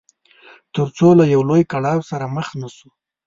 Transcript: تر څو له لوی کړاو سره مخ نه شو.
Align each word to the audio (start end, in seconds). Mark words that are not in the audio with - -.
تر 0.73 0.87
څو 0.97 1.07
له 1.19 1.25
لوی 1.49 1.63
کړاو 1.71 1.99
سره 2.11 2.25
مخ 2.35 2.47
نه 2.61 2.69
شو. 2.75 2.89